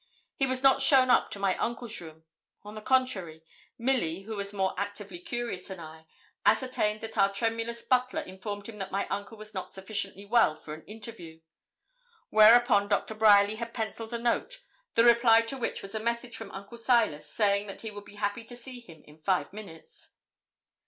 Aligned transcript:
He 0.35 0.47
was 0.47 0.63
not 0.63 0.81
shown 0.81 1.11
up 1.11 1.29
to 1.29 1.37
my 1.37 1.55
uncle's 1.57 2.01
room; 2.01 2.23
on 2.63 2.73
the 2.73 2.81
contrary, 2.81 3.43
Milly, 3.77 4.23
who 4.23 4.35
was 4.35 4.51
more 4.51 4.73
actively 4.75 5.19
curious 5.19 5.67
than 5.67 5.79
I, 5.79 6.07
ascertained 6.43 7.01
that 7.01 7.19
our 7.19 7.31
tremulous 7.31 7.83
butler 7.83 8.21
informed 8.21 8.67
him 8.67 8.79
that 8.79 8.91
my 8.91 9.07
uncle 9.09 9.37
was 9.37 9.53
not 9.53 9.71
sufficiently 9.71 10.25
well 10.25 10.55
for 10.55 10.73
an 10.73 10.83
interview. 10.85 11.41
Whereupon 12.31 12.87
Dr. 12.87 13.13
Bryerly 13.13 13.57
had 13.57 13.75
pencilled 13.75 14.15
a 14.15 14.17
note, 14.17 14.61
the 14.95 15.03
reply 15.03 15.41
to 15.41 15.55
which 15.55 15.83
was 15.83 15.93
a 15.93 15.99
message 15.99 16.35
from 16.35 16.49
Uncle 16.49 16.79
Silas, 16.79 17.31
saying 17.31 17.67
that 17.67 17.81
he 17.81 17.91
would 17.91 18.05
be 18.05 18.15
happy 18.15 18.43
to 18.45 18.57
see 18.57 18.79
him 18.79 19.03
in 19.05 19.19
five 19.19 19.53
minutes. 19.53 20.13